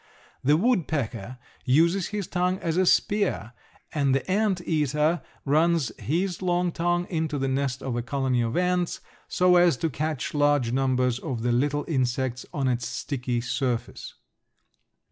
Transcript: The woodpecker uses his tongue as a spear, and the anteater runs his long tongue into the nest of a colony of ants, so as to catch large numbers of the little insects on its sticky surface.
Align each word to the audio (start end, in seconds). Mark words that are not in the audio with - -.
The 0.43 0.57
woodpecker 0.57 1.37
uses 1.63 2.07
his 2.07 2.25
tongue 2.25 2.57
as 2.57 2.75
a 2.75 2.87
spear, 2.87 3.53
and 3.93 4.15
the 4.15 4.27
anteater 4.31 5.21
runs 5.45 5.91
his 5.99 6.41
long 6.41 6.71
tongue 6.71 7.05
into 7.07 7.37
the 7.37 7.47
nest 7.47 7.83
of 7.83 7.95
a 7.95 8.01
colony 8.01 8.41
of 8.41 8.57
ants, 8.57 8.99
so 9.27 9.57
as 9.57 9.77
to 9.77 9.91
catch 9.91 10.33
large 10.33 10.71
numbers 10.71 11.19
of 11.19 11.43
the 11.43 11.51
little 11.51 11.85
insects 11.87 12.47
on 12.51 12.67
its 12.67 12.87
sticky 12.87 13.41
surface. 13.41 14.15